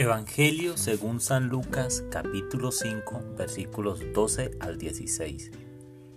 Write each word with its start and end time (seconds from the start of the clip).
Evangelio 0.00 0.78
según 0.78 1.20
San 1.20 1.48
Lucas 1.48 2.04
capítulo 2.10 2.72
5 2.72 3.34
versículos 3.36 4.00
12 4.14 4.52
al 4.58 4.78
16. 4.78 5.50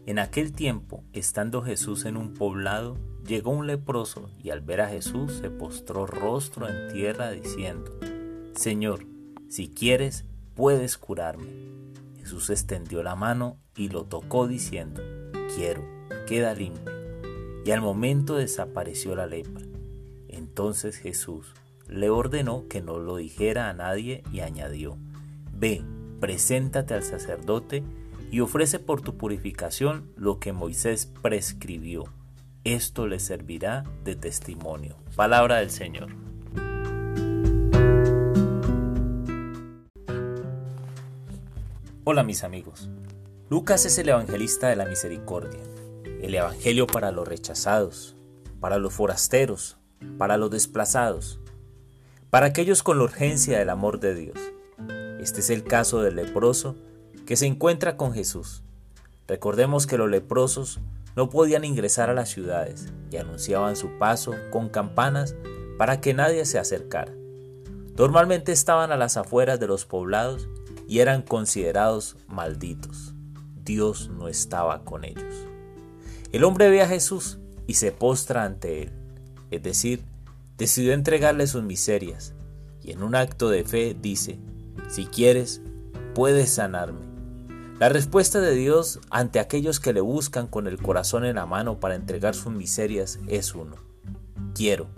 En 0.05 0.20
aquel 0.20 0.54
tiempo, 0.54 1.04
estando 1.12 1.62
Jesús 1.62 2.05
en 2.05 2.15
un 2.15 2.33
poblado, 2.33 2.97
llegó 3.27 3.51
un 3.51 3.67
leproso 3.67 4.29
y 4.41 4.51
al 4.51 4.61
ver 4.61 4.79
a 4.79 4.88
Jesús 4.88 5.33
se 5.33 5.49
postró 5.49 6.05
rostro 6.05 6.69
en 6.69 6.94
tierra 6.94 7.31
diciendo, 7.31 7.92
Señor, 8.56 9.06
si 9.49 9.67
quieres, 9.67 10.24
puedes 10.56 10.97
curarme. 10.97 11.50
Jesús 12.20 12.52
extendió 12.52 13.04
la 13.04 13.18
mano 13.18 13.58
y 13.76 13.90
lo 13.90 14.06
tocó 14.06 14.47
diciendo, 14.47 15.02
Quiero, 15.58 15.84
queda 16.26 16.54
limpio. 16.54 16.94
Y 17.66 17.72
al 17.72 17.81
momento 17.81 18.38
desapareció 18.38 19.13
la 19.13 19.27
lepra. 19.27 19.66
Entonces 20.30 20.95
Jesús, 20.95 21.54
le 21.88 22.09
ordenó 22.09 22.68
que 22.68 22.82
no 22.82 23.00
lo 23.00 23.18
dijera 23.18 23.70
a 23.70 23.73
nadie 23.73 24.24
y 24.32 24.40
añadió, 24.40 24.98
Ve, 25.54 25.84
preséntate 26.20 26.94
al 26.94 27.04
sacerdote 27.04 27.84
y 28.32 28.40
ofrece 28.40 28.80
por 28.80 29.02
tu 29.02 29.18
purificación 29.18 30.12
lo 30.16 30.40
que 30.40 30.54
Moisés 30.54 31.05
prescribió. 31.22 32.05
Esto 32.64 33.08
le 33.08 33.20
servirá 33.20 33.84
de 34.04 34.16
testimonio. 34.16 34.96
Palabra 35.16 35.58
del 35.58 35.70
Señor. 35.70 36.10
Hola 42.05 42.24
mis 42.24 42.44
amigos. 42.44 42.90
Lucas 43.50 43.86
es 43.86 43.98
el 43.98 44.10
evangelista 44.10 44.68
de 44.68 44.76
la 44.76 44.86
misericordia, 44.86 45.62
el 46.22 46.34
evangelio 46.34 46.88
para 46.88 47.12
los 47.12 47.27
rechazados, 47.27 48.16
para 48.60 48.77
los 48.77 48.94
forasteros, 48.94 49.77
para 50.18 50.38
los 50.38 50.50
desplazados, 50.50 51.40
para 52.34 52.48
aquellos 52.48 52.82
con 52.82 52.98
la 52.98 53.04
urgencia 53.04 53.60
del 53.60 53.70
amor 53.70 54.00
de 54.00 54.16
Dios. 54.16 54.40
Este 55.20 55.41
es 55.41 55.52
el 55.52 55.63
caso 55.63 56.02
del 56.02 56.16
leproso 56.16 56.76
que 57.27 57.35
se 57.35 57.46
encuentra 57.46 57.96
con 57.96 58.12
Jesús. 58.12 58.63
Recordemos 59.27 59.85
que 59.85 59.99
los 59.99 60.10
leprosos 60.10 60.80
no 61.16 61.30
podían 61.30 61.63
ingresar 61.63 62.10
a 62.10 62.16
las 62.16 62.30
ciudades 62.30 62.91
y 63.12 63.18
anunciaban 63.18 63.76
su 63.76 63.99
paso 63.99 64.33
con 64.49 64.69
campanas 64.69 65.35
para 65.77 66.02
que 66.02 66.16
nadie 66.16 66.44
se 66.45 66.57
acercara. 66.57 67.13
Normalmente 67.99 68.52
estaban 68.52 68.91
a 68.91 68.97
las 68.97 69.16
afueras 69.16 69.59
de 69.59 69.67
los 69.67 69.85
poblados 69.85 70.47
y 70.88 71.02
eran 71.02 71.22
considerados 71.22 72.17
malditos. 72.27 73.13
Dios 73.63 74.09
no 74.09 74.27
estaba 74.27 74.83
con 74.83 75.05
ellos. 75.05 75.35
El 76.31 76.45
hombre 76.45 76.72
ve 76.72 76.81
a 76.81 76.88
Jesús 76.88 77.38
y 77.67 77.75
se 77.75 77.91
postra 77.91 78.44
ante 78.44 78.81
él, 78.81 78.91
es 79.52 79.61
decir, 79.61 80.03
decidió 80.57 80.93
entregarle 80.93 81.47
sus 81.47 81.63
miserias 81.63 82.33
y 82.81 82.91
en 82.91 83.03
un 83.03 83.15
acto 83.15 83.49
de 83.49 83.63
fe 83.63 83.95
dice, 83.99 84.39
si 84.89 85.05
quieres, 85.05 85.61
puedes 86.13 86.51
sanarme. 86.51 87.01
La 87.79 87.89
respuesta 87.89 88.39
de 88.39 88.53
Dios 88.53 88.99
ante 89.09 89.39
aquellos 89.39 89.79
que 89.79 89.93
le 89.93 90.01
buscan 90.01 90.47
con 90.47 90.67
el 90.67 90.77
corazón 90.77 91.25
en 91.25 91.35
la 91.35 91.45
mano 91.45 91.79
para 91.79 91.95
entregar 91.95 92.35
sus 92.35 92.53
miserias 92.53 93.19
es 93.27 93.55
uno. 93.55 93.77
Quiero, 94.53 94.89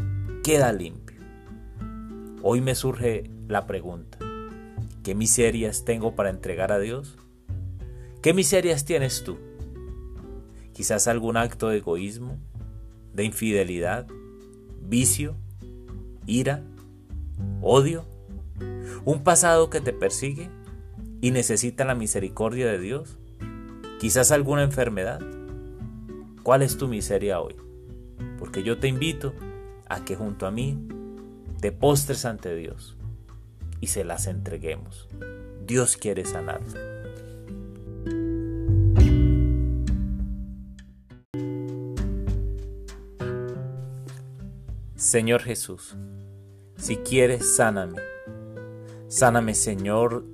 queda 0.44 0.74
limpio. 0.74 1.22
Hoy 2.42 2.62
me 2.62 2.76
surge 2.76 3.32
la 3.48 3.66
pregunta, 3.66 4.18
¿qué 5.04 5.16
miserias 5.16 5.86
tengo 5.86 6.16
para 6.16 6.30
entregar 6.30 6.72
a 6.72 6.80
Dios? 6.80 7.18
¿Qué 8.22 8.34
miserias 8.34 8.86
tienes 8.86 9.24
tú? 9.24 9.38
Quizás 10.74 11.08
algún 11.08 11.38
acto 11.38 11.70
de 11.70 11.78
egoísmo, 11.78 12.38
de 13.14 13.24
infidelidad, 13.24 14.08
vicio, 14.82 15.38
ira, 16.26 16.64
odio, 17.62 18.06
un 19.04 19.24
pasado 19.24 19.70
que 19.70 19.82
te 19.82 19.94
persigue 19.94 20.50
y 21.22 21.32
necesita 21.32 21.86
la 21.86 21.96
misericordia 21.96 22.68
de 22.68 22.80
Dios, 22.80 23.18
quizás 24.00 24.32
alguna 24.32 24.64
enfermedad. 24.64 25.20
¿Cuál 26.44 26.62
es 26.62 26.78
tu 26.78 26.88
miseria 26.88 27.40
hoy? 27.40 27.56
Porque 28.38 28.64
yo 28.64 28.78
te 28.78 28.88
invito 28.88 29.34
a 29.88 30.06
que 30.06 30.16
junto 30.16 30.46
a 30.46 30.52
mí 30.52 30.88
te 31.62 31.72
postres 31.72 32.26
ante 32.26 32.56
Dios 32.56 32.98
y 33.82 33.88
se 33.88 34.04
las 34.04 34.28
entreguemos. 34.28 35.08
Dios 35.66 35.98
quiere 35.98 36.26
sanarte. 36.26 36.80
Señor 44.96 45.42
Jesús, 45.42 45.96
si 46.78 46.98
quieres, 46.98 47.56
sáname. 47.56 48.00
Sáname, 49.08 49.56
Señor, 49.56 50.26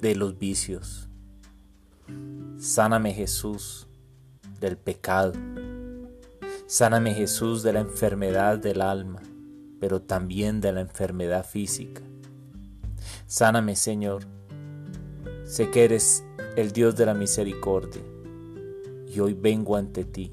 de 0.00 0.14
los 0.14 0.38
vicios. 0.38 1.08
Sáname, 2.58 3.14
Jesús, 3.14 3.86
del 4.60 4.76
pecado. 4.76 5.32
Sáname, 6.66 7.14
Jesús, 7.14 7.62
de 7.62 7.72
la 7.72 7.80
enfermedad 7.80 8.58
del 8.58 8.80
alma, 8.80 9.22
pero 9.78 10.02
también 10.02 10.60
de 10.60 10.72
la 10.72 10.80
enfermedad 10.80 11.46
física. 11.46 12.02
Sáname, 13.26 13.76
Señor. 13.76 14.24
Sé 15.44 15.70
que 15.70 15.84
eres 15.84 16.24
el 16.56 16.72
Dios 16.72 16.96
de 16.96 17.06
la 17.06 17.14
misericordia 17.14 18.02
y 19.06 19.20
hoy 19.20 19.34
vengo 19.34 19.76
ante 19.76 20.04
ti. 20.04 20.32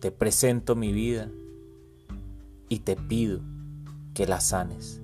Te 0.00 0.10
presento 0.10 0.74
mi 0.74 0.92
vida 0.92 1.30
y 2.68 2.80
te 2.80 2.96
pido 2.96 3.40
que 4.14 4.26
la 4.26 4.40
sanes. 4.40 5.00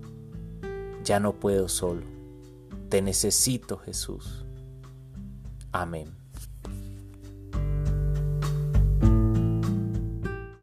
Ya 1.04 1.20
no 1.20 1.34
puedo 1.34 1.68
solo. 1.68 2.02
Te 2.88 3.02
necesito, 3.02 3.76
Jesús. 3.78 4.44
Amén. 5.72 6.19